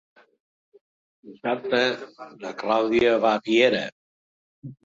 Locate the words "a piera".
3.37-3.87